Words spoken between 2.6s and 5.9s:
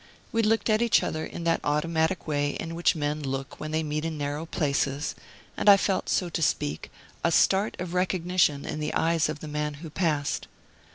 which men look when they meet in narrow places, and I